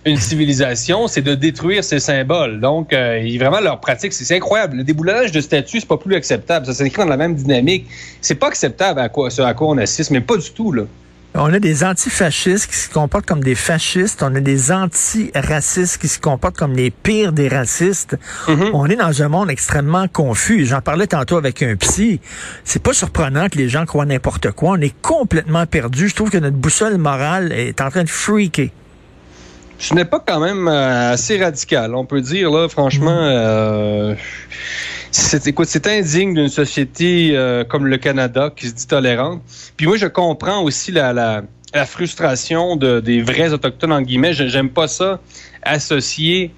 une 0.05 0.17
civilisation, 0.17 1.07
c'est 1.07 1.23
de 1.23 1.35
détruire 1.35 1.85
ses 1.85 2.01
symboles. 2.01 2.61
Donc, 2.61 2.93
euh, 2.93 3.25
vraiment, 3.39 3.61
leur 3.61 3.79
pratique, 3.81 4.13
c'est 4.13 4.35
incroyable. 4.35 4.79
Le 4.79 4.85
déboulonnage 4.85 5.31
de 5.31 5.41
statues, 5.41 5.81
c'est 5.81 5.89
pas 5.89 5.97
plus 5.97 6.17
acceptable. 6.17 6.67
Ça 6.67 6.75
s'inscrit 6.75 7.03
dans 7.03 7.09
la 7.09 7.17
même 7.17 7.35
dynamique. 7.35 7.87
C'est 8.21 8.35
pas 8.35 8.49
acceptable 8.49 9.01
à 9.01 9.09
quoi, 9.09 9.31
ce 9.31 9.43
à 9.43 9.55
quoi 9.55 9.69
on 9.69 9.79
assiste, 9.79 10.11
mais 10.11 10.21
pas 10.21 10.37
du 10.37 10.51
tout, 10.51 10.73
là. 10.73 10.85
On 11.35 11.53
a 11.53 11.59
des 11.59 11.83
antifascistes 11.83 12.71
qui 12.71 12.77
se 12.77 12.91
comportent 12.91 13.25
comme 13.25 13.43
des 13.43 13.55
fascistes. 13.55 14.23
On 14.23 14.35
a 14.35 14.41
des 14.41 14.71
antiracistes 14.71 15.99
qui 15.99 16.09
se 16.09 16.21
comportent 16.21 16.59
comme 16.59 16.75
les 16.75 16.91
pires 16.91 17.33
des 17.33 17.49
racistes. 17.49 18.19
Mm-hmm. 18.47 18.71
On 18.75 18.87
est 18.87 18.97
dans 18.97 19.23
un 19.23 19.29
monde 19.29 19.51
extrêmement 19.51 20.09
confus. 20.09 20.67
J'en 20.67 20.83
parlais 20.83 21.07
tantôt 21.07 21.39
avec 21.39 21.63
un 21.63 21.77
psy. 21.77 22.21
C'est 22.65 22.83
pas 22.83 22.93
surprenant 22.93 23.49
que 23.49 23.57
les 23.57 23.71
gens 23.71 23.87
croient 23.87 24.05
n'importe 24.05 24.51
quoi. 24.51 24.73
On 24.73 24.81
est 24.81 24.95
complètement 25.01 25.65
perdu. 25.65 26.09
Je 26.09 26.15
trouve 26.15 26.31
que 26.31 26.39
notre 26.39 26.57
boussole 26.57 26.99
morale 26.99 27.53
est 27.53 27.81
en 27.81 27.89
train 27.89 28.05
de 28.05 28.11
freaker. 28.11 28.69
Ce 29.79 29.95
n'est 29.95 30.05
pas 30.05 30.23
quand 30.25 30.39
même 30.39 30.69
euh, 30.69 31.13
assez 31.13 31.43
radical, 31.43 31.95
on 31.97 32.05
peut 32.05 32.21
dire 32.21 32.51
là. 32.51 32.69
Franchement, 32.69 33.11
mm. 33.11 33.33
euh, 33.33 34.15
c'est, 35.13 35.47
écoute, 35.47 35.69
c'est 35.69 35.87
indigne 35.87 36.35
d'une 36.35 36.49
société 36.49 37.33
euh, 37.37 37.65
comme 37.65 37.87
le 37.87 37.97
Canada 37.99 38.51
qui 38.55 38.69
se 38.69 38.75
dit 38.75 38.87
tolérante. 38.87 39.43
Puis 39.77 39.87
moi, 39.87 39.97
je 39.97 40.07
comprends 40.07 40.63
aussi 40.63 40.91
la, 40.93 41.13
la, 41.13 41.43
la 41.75 41.87
frustration 41.87 42.77
de, 42.77 43.01
des 43.01 43.23
vrais 43.23 43.53
autochtones 43.53 43.93
en 43.93 44.03
guillemets. 44.03 44.33
J'aime 44.33 44.71
pas 44.71 44.89
ça 44.89 45.21
associer 45.63 46.53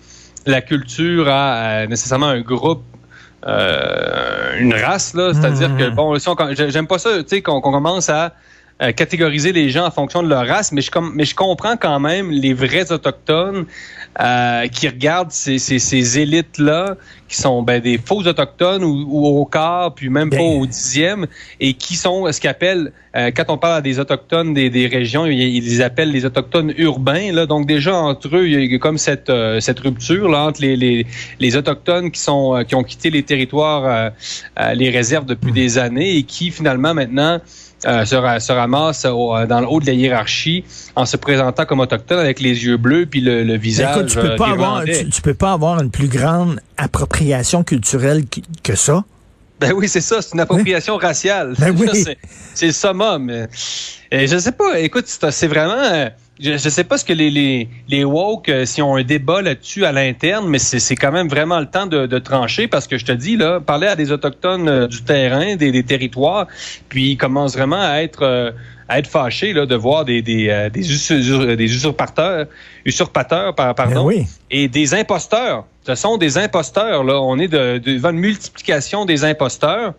la 0.46 0.60
culture 0.60 1.28
à, 1.28 1.52
à 1.82 1.86
nécessairement 1.86 2.28
un 2.28 2.40
groupe. 2.40 2.82
euh, 3.46 4.58
une 4.58 4.72
race 4.72 5.12
là, 5.12 5.32
c'est-à-dire 5.34 5.68
Mhm. 5.68 5.76
que 5.78 5.88
bon, 5.90 6.18
si 6.18 6.26
on- 6.30 6.36
j'ai- 6.54 6.70
j'aime 6.70 6.86
pas 6.86 6.96
ça, 6.98 7.10
tu 7.22 7.24
sais, 7.28 7.42
qu'on 7.42 7.60
qu'on 7.60 7.72
commence 7.72 8.08
à 8.08 8.32
euh, 8.82 8.92
catégoriser 8.92 9.52
les 9.52 9.70
gens 9.70 9.86
en 9.86 9.90
fonction 9.90 10.22
de 10.22 10.28
leur 10.28 10.46
race, 10.46 10.72
mais 10.72 10.80
je, 10.80 10.90
com- 10.90 11.12
mais 11.14 11.24
je 11.24 11.34
comprends 11.34 11.76
quand 11.76 12.00
même 12.00 12.30
les 12.30 12.54
vrais 12.54 12.90
autochtones 12.90 13.66
euh, 14.20 14.66
qui 14.68 14.88
regardent 14.88 15.30
ces, 15.30 15.58
ces, 15.58 15.78
ces 15.78 16.18
élites-là, 16.18 16.96
qui 17.28 17.36
sont 17.36 17.62
ben, 17.62 17.80
des 17.80 17.98
faux 17.98 18.22
autochtones 18.22 18.84
ou, 18.84 19.06
ou 19.08 19.26
au 19.26 19.44
quart, 19.44 19.94
puis 19.94 20.08
même 20.08 20.28
Ben- 20.28 20.38
pas 20.38 20.44
au 20.44 20.66
dixième, 20.66 21.26
et 21.60 21.74
qui 21.74 21.94
sont 21.96 22.30
ce 22.30 22.40
qu'appellent, 22.40 22.92
euh, 23.16 23.30
quand 23.34 23.44
on 23.48 23.58
parle 23.58 23.76
à 23.78 23.80
des 23.80 24.00
autochtones 24.00 24.54
des, 24.54 24.70
des 24.70 24.88
régions, 24.88 25.24
ils, 25.26 25.40
ils 25.40 25.64
les 25.64 25.80
appellent 25.80 26.10
les 26.10 26.24
autochtones 26.24 26.74
urbains. 26.76 27.32
Là, 27.32 27.46
donc 27.46 27.66
déjà 27.66 27.94
entre 27.94 28.36
eux, 28.36 28.48
il 28.48 28.72
y 28.72 28.74
a 28.74 28.78
comme 28.78 28.98
cette, 28.98 29.30
euh, 29.30 29.60
cette 29.60 29.80
rupture 29.80 30.28
là, 30.28 30.46
entre 30.46 30.60
les, 30.62 30.76
les, 30.76 31.06
les 31.38 31.56
autochtones 31.56 32.10
qui 32.10 32.20
sont 32.20 32.56
euh, 32.56 32.62
qui 32.64 32.74
ont 32.74 32.82
quitté 32.82 33.10
les 33.10 33.22
territoires, 33.22 34.10
les 34.74 34.90
réserves 34.90 35.26
depuis 35.26 35.52
des 35.52 35.78
années, 35.78 36.16
et 36.16 36.22
qui 36.24 36.50
finalement 36.50 36.94
maintenant 36.94 37.40
euh, 37.86 38.04
se, 38.04 38.14
ra- 38.14 38.40
se 38.40 38.52
ramassent 38.52 39.04
au- 39.04 39.36
euh, 39.36 39.46
dans 39.46 39.60
le 39.60 39.66
haut 39.68 39.80
de 39.80 39.86
la 39.86 39.92
hiérarchie 39.92 40.64
en 40.96 41.06
se 41.06 41.16
présentant 41.16 41.64
comme 41.66 41.80
autochtone 41.80 42.18
avec 42.18 42.40
les 42.40 42.64
yeux 42.64 42.76
bleus 42.76 43.06
puis 43.06 43.20
le, 43.20 43.42
le 43.44 43.52
Ben, 43.54 43.60
visage 43.60 43.96
écoute, 43.96 44.08
tu 44.10 44.18
peux 44.18 44.30
euh, 44.32 44.36
pas 44.36 44.48
avoir, 44.50 44.84
tu, 44.84 45.08
tu 45.10 45.22
peux 45.22 45.34
pas 45.34 45.52
avoir 45.52 45.80
une 45.80 45.90
plus 45.90 46.08
grande 46.08 46.60
appropriation 46.76 47.64
culturelle 47.64 48.24
que 48.62 48.74
ça. 48.74 49.04
Ben 49.60 49.72
oui, 49.72 49.88
c'est 49.88 50.00
ça, 50.00 50.20
c'est 50.20 50.34
une 50.34 50.40
appropriation 50.40 50.96
raciale. 50.96 51.54
Ben 51.58 51.74
oui. 51.78 51.88
C'est- 52.54 52.66
le 52.66 52.72
summum. 52.72 53.30
Et 54.10 54.26
je 54.26 54.38
sais 54.38 54.52
pas, 54.52 54.80
écoute, 54.80 55.04
c'est 55.06 55.30
c'est 55.30 55.46
vraiment... 55.46 56.08
Je, 56.40 56.52
je 56.58 56.68
sais 56.68 56.82
pas 56.84 56.98
ce 56.98 57.04
que 57.04 57.12
les, 57.12 57.30
les, 57.30 57.68
les 57.88 58.02
woke, 58.04 58.48
euh, 58.48 58.64
s'ils 58.66 58.82
ont 58.82 58.96
un 58.96 59.04
débat 59.04 59.40
là-dessus 59.40 59.84
à 59.84 59.92
l'interne, 59.92 60.48
mais 60.48 60.58
c'est 60.58 60.80
c'est 60.80 60.96
quand 60.96 61.12
même 61.12 61.28
vraiment 61.28 61.60
le 61.60 61.66
temps 61.66 61.86
de, 61.86 62.06
de 62.06 62.18
trancher 62.18 62.66
parce 62.66 62.88
que 62.88 62.98
je 62.98 63.04
te 63.04 63.12
dis, 63.12 63.36
là, 63.36 63.60
parler 63.60 63.86
à 63.86 63.94
des 63.94 64.10
Autochtones 64.10 64.68
euh, 64.68 64.86
du 64.88 65.02
terrain, 65.04 65.54
des, 65.54 65.70
des 65.70 65.84
territoires, 65.84 66.48
puis 66.88 67.10
ils 67.12 67.16
commencent 67.16 67.56
vraiment 67.56 67.80
à 67.80 67.98
être... 68.02 68.22
euh, 68.22 68.50
à 68.86 68.98
être 68.98 69.06
fâchés 69.06 69.54
là, 69.54 69.64
de 69.64 69.74
voir 69.74 70.04
des, 70.04 70.20
des, 70.20 70.50
euh, 70.50 70.68
des, 70.68 70.82
usur- 70.92 71.56
des 71.56 71.64
usurpateurs, 71.64 72.44
usurpateurs 72.84 73.54
par- 73.54 73.74
pardon, 73.74 73.94
Ben 73.94 74.02
oui. 74.18 74.26
et 74.50 74.68
des 74.68 74.92
imposteurs. 74.92 75.64
Ce 75.86 75.94
sont 75.94 76.18
des 76.18 76.36
imposteurs. 76.36 77.02
Là. 77.02 77.18
On 77.18 77.38
est 77.38 77.48
de- 77.48 77.78
devant 77.78 78.10
une 78.10 78.18
multiplication 78.18 79.06
des 79.06 79.24
imposteurs. 79.24 79.94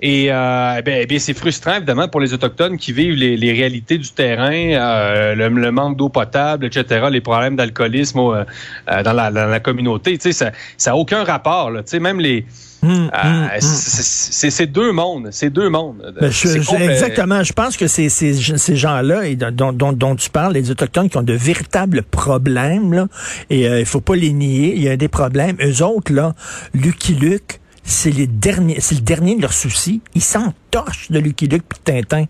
Et 0.00 0.26
euh, 0.30 0.80
bien, 0.82 1.18
c'est 1.18 1.34
frustrant, 1.34 1.74
évidemment, 1.76 2.06
pour 2.08 2.20
les 2.20 2.32
Autochtones 2.32 2.76
qui 2.76 2.92
vivent 2.92 3.14
les, 3.16 3.36
les 3.36 3.52
réalités 3.52 3.98
du 3.98 4.08
terrain, 4.10 4.52
euh, 4.52 5.34
le, 5.34 5.48
le 5.48 5.72
manque 5.72 5.96
d'eau 5.96 6.08
potable, 6.08 6.66
etc., 6.66 7.06
les 7.10 7.20
problèmes 7.20 7.56
d'alcoolisme 7.56 8.18
euh, 8.20 8.44
euh, 8.90 9.02
dans, 9.02 9.12
la, 9.12 9.32
dans 9.32 9.46
la 9.46 9.58
communauté. 9.60 10.16
Tu 10.16 10.30
sais, 10.30 10.32
ça 10.32 10.52
ça 10.76 10.92
a 10.92 10.94
aucun 10.94 11.24
rapport. 11.24 11.70
Là. 11.72 11.82
Tu 11.82 11.90
sais, 11.90 11.98
même 12.00 12.20
les... 12.20 12.46
Hum, 12.80 12.90
euh, 13.12 13.28
hum, 13.28 13.42
hum. 13.52 13.58
c'est- 13.60 14.66
deux 14.66 14.92
mondes. 14.92 15.30
C'est 15.32 15.50
deux 15.50 15.68
mondes. 15.68 16.14
Ben, 16.20 16.30
je- 16.30 16.46
je- 16.62 16.82
exactement. 16.90 17.42
Je 17.42 17.52
pense 17.52 17.76
que 17.76 17.88
c'est 17.88 18.08
ces, 18.08 18.34
ces 18.34 18.76
gens-là 18.76 19.34
dont, 19.50 19.72
dont, 19.72 19.92
dont 19.92 20.14
tu 20.14 20.30
parles, 20.30 20.54
les 20.54 20.70
Autochtones 20.70 21.10
qui 21.10 21.16
ont 21.18 21.22
de 21.24 21.32
véritables 21.32 22.04
problèmes, 22.04 22.92
là, 22.92 23.08
et 23.50 23.66
euh, 23.68 23.80
il 23.80 23.86
faut 23.86 24.00
pas 24.00 24.14
les 24.14 24.32
nier, 24.32 24.74
il 24.76 24.82
y 24.84 24.88
a 24.88 24.96
des 24.96 25.08
problèmes. 25.08 25.56
Eux 25.60 25.82
autres, 25.82 26.12
là, 26.12 26.36
Lucky 26.72 27.14
Luke, 27.14 27.58
c'est 27.88 28.10
le 28.10 28.26
dernier 28.26 29.36
de 29.36 29.42
leurs 29.42 29.52
soucis. 29.52 30.00
Ils 30.14 30.22
s'entorchent 30.22 31.10
de 31.10 31.18
Lucky 31.18 31.46
Luke 31.46 31.64
de 31.68 31.92
Tintin. 31.92 32.24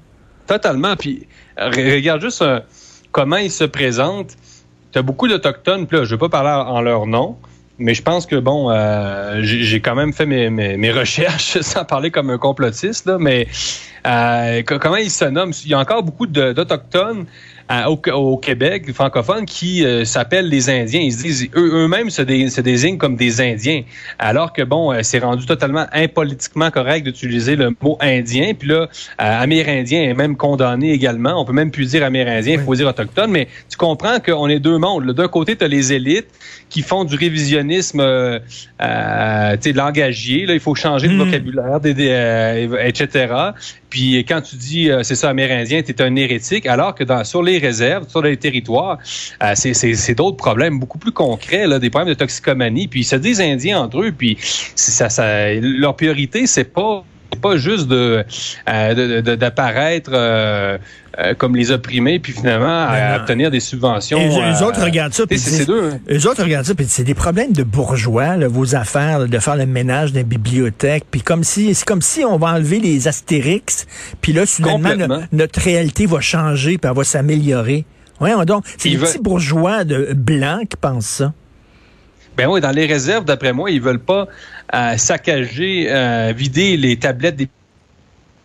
Totalement. 0.46 0.96
Puis 0.96 1.26
euh, 1.58 1.70
re- 1.70 1.94
regarde 1.94 2.20
juste 2.20 2.42
euh, 2.42 2.60
comment 3.12 3.36
ils 3.36 3.50
se 3.50 3.64
présentent. 3.64 4.36
Tu 4.92 4.98
as 4.98 5.02
beaucoup 5.02 5.28
d'Autochtones, 5.28 5.86
puis 5.86 5.98
je 5.98 6.02
ne 6.02 6.08
veux 6.08 6.18
pas 6.18 6.28
parler 6.30 6.70
en 6.70 6.80
leur 6.80 7.06
nom, 7.06 7.36
mais 7.78 7.92
je 7.92 8.02
pense 8.02 8.24
que, 8.24 8.36
bon, 8.36 8.70
euh, 8.70 9.40
j'ai 9.42 9.62
j'ai 9.62 9.80
quand 9.80 9.94
même 9.94 10.12
fait 10.14 10.24
mes, 10.26 10.48
mes, 10.48 10.76
mes 10.78 10.90
recherches 10.90 11.58
sans 11.60 11.84
parler 11.84 12.10
comme 12.10 12.30
un 12.30 12.38
complotiste, 12.38 13.06
là, 13.06 13.18
mais 13.18 13.46
euh, 14.08 14.62
co- 14.62 14.78
comment 14.78 14.96
ils 14.96 15.10
se 15.10 15.24
nomment? 15.26 15.52
Il 15.64 15.70
y 15.70 15.74
a 15.74 15.78
encore 15.78 16.02
beaucoup 16.02 16.26
d'Autochtones 16.26 17.26
euh, 17.70 17.84
au, 17.84 18.00
au 18.12 18.36
Québec, 18.38 18.90
francophones, 18.94 19.44
qui 19.44 19.84
euh, 19.84 20.06
s'appellent 20.06 20.48
les 20.48 20.70
Indiens. 20.70 21.00
Ils 21.00 21.12
se 21.12 21.22
disent, 21.22 21.48
eux- 21.54 21.84
eux-mêmes 21.84 22.08
se, 22.08 22.22
dé- 22.22 22.48
se 22.48 22.62
désignent 22.62 22.96
comme 22.96 23.14
des 23.16 23.42
Indiens, 23.42 23.82
alors 24.18 24.54
que, 24.54 24.62
bon, 24.62 24.90
euh, 24.92 25.00
c'est 25.02 25.18
rendu 25.18 25.44
totalement 25.44 25.86
impolitiquement 25.92 26.70
correct 26.70 27.04
d'utiliser 27.04 27.56
le 27.56 27.74
mot 27.82 27.98
Indien. 28.00 28.54
Puis 28.58 28.68
là, 28.68 28.88
Amérindien 29.18 30.02
est 30.04 30.14
même 30.14 30.36
condamné 30.36 30.92
également. 30.92 31.40
On 31.40 31.44
peut 31.44 31.52
même 31.52 31.70
plus 31.70 31.90
dire 31.90 32.04
Amérindien, 32.04 32.54
il 32.54 32.60
faut 32.60 32.74
dire 32.74 32.86
autochtone. 32.88 33.30
Mais 33.30 33.48
tu 33.70 33.76
comprends 33.76 34.18
qu'on 34.18 34.48
est 34.48 34.60
deux 34.60 34.78
mondes. 34.78 35.12
D'un 35.12 35.28
côté, 35.28 35.54
tu 35.54 35.64
as 35.64 35.68
les 35.68 35.92
élites 35.92 36.28
qui 36.70 36.80
font 36.82 37.04
du 37.04 37.16
révisionnisme 37.16 38.00
euh, 38.00 38.38
euh, 38.82 39.56
tu 39.56 39.70
sais, 39.70 39.72
langagier. 39.72 40.46
Là, 40.46 40.54
il 40.54 40.60
faut 40.60 40.74
changer 40.74 41.08
de 41.08 41.12
Mm. 41.14 41.18
vocabulaire, 41.24 41.80
des, 41.80 41.92
des, 41.94 42.68
etc. 42.82 43.34
Puis 43.90 43.97
quand 44.28 44.40
tu 44.40 44.56
dis 44.56 44.90
euh, 44.90 45.02
c'est 45.02 45.14
ça 45.14 45.28
amérindien, 45.30 45.82
tu 45.82 45.92
es 45.92 46.02
un 46.02 46.14
hérétique, 46.16 46.66
alors 46.66 46.94
que 46.94 47.04
sur 47.24 47.42
les 47.42 47.58
réserves, 47.58 48.08
sur 48.08 48.22
les 48.22 48.36
territoires, 48.36 48.98
euh, 49.42 49.52
c'est- 49.54 50.14
d'autres 50.14 50.36
problèmes 50.36 50.78
beaucoup 50.78 50.98
plus 50.98 51.12
concrets, 51.12 51.66
des 51.78 51.90
problèmes 51.90 52.08
de 52.14 52.18
toxicomanie. 52.18 52.88
Puis 52.88 53.00
ils 53.00 53.04
se 53.04 53.16
disent 53.16 53.40
indiens 53.40 53.80
entre 53.80 54.02
eux, 54.02 54.12
puis 54.12 54.36
ça, 54.74 55.08
leur 55.60 55.94
priorité, 55.96 56.46
c'est 56.46 56.72
pas 56.72 57.04
c'est 57.38 57.40
pas 57.50 57.56
juste 57.56 57.86
de 57.88 58.24
euh, 58.68 59.36
d'apparaître 59.36 60.10
euh, 60.12 60.78
euh, 61.18 61.34
comme 61.34 61.56
les 61.56 61.70
opprimés, 61.70 62.18
puis 62.18 62.32
finalement 62.32 62.66
à, 62.88 63.16
obtenir 63.16 63.50
des 63.50 63.60
subventions. 63.60 64.18
Et 64.18 64.28
eux 64.28 64.62
euh, 64.62 64.66
autres 64.66 64.82
regardent 64.82 65.12
ça, 65.14 65.24
c'est 65.38 65.64
deux. 65.66 65.90
hein. 65.92 66.16
Autres 66.28 66.42
regardent 66.42 66.66
ça, 66.66 66.74
puis 66.74 66.86
c'est 66.88 67.04
des 67.04 67.14
problèmes 67.14 67.52
de 67.52 67.62
bourgeois, 67.62 68.36
là, 68.36 68.48
vos 68.48 68.74
affaires, 68.74 69.20
là, 69.20 69.26
de 69.26 69.38
faire 69.38 69.56
le 69.56 69.66
ménage 69.66 70.12
des 70.12 70.24
bibliothèques, 70.24 71.04
puis 71.10 71.22
comme 71.22 71.44
si 71.44 71.74
c'est 71.74 71.84
comme 71.86 72.02
si 72.02 72.24
on 72.24 72.36
va 72.38 72.48
enlever 72.54 72.78
les 72.80 73.08
astérix, 73.08 73.86
puis 74.20 74.32
là 74.32 74.46
soudainement 74.46 74.78
no- 75.08 75.20
notre 75.32 75.60
réalité 75.60 76.06
va 76.06 76.20
changer, 76.20 76.78
puis 76.78 76.90
elle 76.90 76.96
va 76.96 77.04
s'améliorer. 77.04 77.84
Voyons 78.20 78.44
donc, 78.44 78.64
c'est 78.76 78.88
les 78.88 78.96
veulent- 78.96 79.08
petits 79.08 79.18
bourgeois 79.20 79.84
de 79.84 80.12
blancs 80.14 80.68
qui 80.68 80.76
pensent 80.76 81.06
ça. 81.06 81.32
Ben 82.38 82.46
oui, 82.46 82.60
dans 82.60 82.70
les 82.70 82.86
réserves, 82.86 83.24
d'après 83.24 83.52
moi, 83.52 83.68
ils 83.72 83.82
veulent 83.82 83.98
pas 83.98 84.28
euh, 84.72 84.96
saccager, 84.96 85.88
euh, 85.90 86.32
vider 86.34 86.76
les 86.76 86.96
tablettes 86.96 87.34
des 87.34 87.46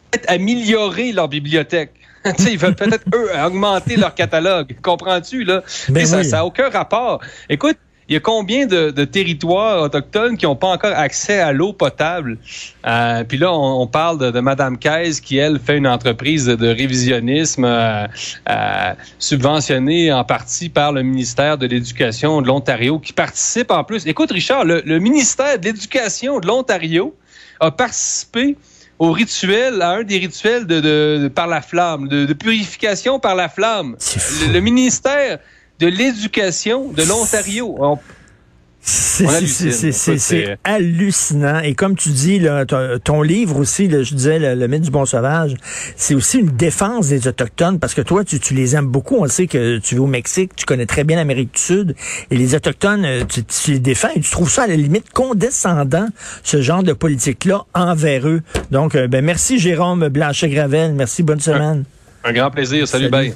peut-être 0.10 0.30
améliorer 0.30 1.12
leur 1.12 1.28
bibliothèque. 1.30 1.92
Tu 2.38 2.44
sais, 2.44 2.54
ils 2.54 2.58
veulent 2.58 2.76
peut-être, 2.76 3.04
eux, 3.14 3.30
augmenter 3.46 3.98
leur 3.98 4.16
catalogue. 4.16 4.76
Comprends-tu, 4.82 5.44
là? 5.44 5.62
Ben 5.90 6.04
oui. 6.06 6.26
Ça 6.26 6.38
n'a 6.38 6.46
aucun 6.46 6.70
rapport. 6.70 7.22
Écoute, 7.50 7.78
il 8.14 8.18
y 8.18 8.18
a 8.18 8.20
combien 8.20 8.68
de, 8.68 8.92
de 8.92 9.06
territoires 9.06 9.82
autochtones 9.82 10.38
qui 10.38 10.46
n'ont 10.46 10.56
pas 10.56 10.68
encore 10.68 10.94
accès 10.96 11.40
à 11.40 11.52
l'eau 11.52 11.74
potable? 11.74 12.38
Euh, 12.86 13.24
Puis 13.24 13.40
là, 13.40 13.52
on, 13.52 13.82
on 13.82 13.88
parle 13.88 14.20
de, 14.20 14.30
de 14.30 14.40
Mme 14.40 14.78
Caise 14.78 15.20
qui, 15.20 15.38
elle, 15.38 15.60
fait 15.60 15.78
une 15.78 15.88
entreprise 15.88 16.46
de, 16.46 16.54
de 16.54 16.68
révisionnisme 16.68 17.66
euh, 17.66 18.06
euh, 18.52 18.94
subventionnée 19.18 20.14
en 20.14 20.24
partie 20.24 20.70
par 20.70 20.92
le 20.92 21.02
ministère 21.02 21.58
de 21.58 21.66
l'Éducation 21.66 22.40
de 22.44 22.48
l'Ontario 22.48 23.00
qui 23.00 23.14
participe 23.14 23.72
en 23.72 23.84
plus. 23.84 24.06
Écoute, 24.06 24.32
Richard, 24.32 24.64
le, 24.64 24.84
le 24.86 25.00
ministère 25.00 25.58
de 25.58 25.66
l'Éducation 25.66 26.40
de 26.40 26.46
l'Ontario 26.46 27.16
a 27.60 27.72
participé 27.72 28.58
au 29.00 29.12
rituel, 29.12 29.82
à 29.82 29.90
un 29.94 30.04
des 30.04 30.20
rituels 30.20 30.68
de, 30.68 30.80
de- 30.80 31.20
de- 31.24 31.28
par 31.30 31.48
la 31.48 31.62
flamme, 31.62 32.08
de, 32.08 32.26
de 32.26 32.34
purification 32.34 33.20
par 33.20 33.34
la 33.36 33.50
flamme. 33.50 33.98
Le 34.54 34.60
ministère 34.60 35.40
de 35.84 35.88
l'Éducation 35.98 36.90
de 36.92 37.04
l'Ontario. 37.04 37.76
On- 37.80 37.98
C'est 38.86 40.58
hallucinant. 40.66 41.60
Et 41.62 41.74
comme 41.74 41.96
tu 41.96 42.10
dis, 42.10 42.40
là, 42.40 42.66
ton, 42.66 43.22
livre 43.22 43.58
aussi, 43.58 43.88
là, 43.88 44.04
je 44.04 44.14
disais, 44.14 44.40
le, 44.40 44.56
le 44.56 44.68
mythe 44.68 44.82
du 44.82 44.92
bon 44.92 45.06
sauvage, 45.06 45.56
c'est 45.96 46.16
aussi 46.16 46.40
une 46.40 46.50
défense 46.50 47.08
des 47.08 47.26
Autochtones 47.30 47.80
parce 47.80 47.94
que 47.94 48.02
toi, 48.02 48.26
tu, 48.26 48.40
tu 48.42 48.54
les 48.54 48.76
aimes 48.76 48.88
beaucoup. 48.88 49.16
On 49.20 49.28
sait 49.28 49.48
que 49.48 49.78
tu 49.78 49.96
vis 49.96 50.00
au 50.02 50.06
Mexique, 50.08 50.52
tu 50.58 50.66
connais 50.66 50.86
très 50.86 51.06
bien 51.06 51.16
l'Amérique 51.16 51.54
du 51.54 51.62
Sud. 51.62 51.96
Et 52.30 52.36
les 52.36 52.56
Autochtones, 52.56 53.06
euh, 53.06 53.24
tu, 53.24 53.44
tu 53.46 53.72
les 53.72 53.80
défends 53.80 54.10
et 54.16 54.20
tu 54.20 54.30
trouves 54.32 54.52
ça 54.52 54.64
à 54.64 54.68
la 54.68 54.76
limite 54.76 55.10
condescendant, 55.14 56.08
ce 56.44 56.62
genre 56.62 56.84
de 56.84 56.92
politique-là 56.92 57.64
envers 57.74 58.28
eux. 58.28 58.42
Donc, 58.72 58.96
euh, 58.96 59.08
ben, 59.08 59.24
merci 59.24 59.60
Jérôme 59.60 60.10
Blanchet-Gravel. 60.10 60.94
Merci, 60.94 61.24
bonne 61.24 61.40
semaine. 61.40 61.86
un 62.26 62.34
grand 62.34 62.52
plaisir. 62.52 62.86
Salut, 62.86 63.06
Salut. 63.06 63.12
bye. 63.12 63.34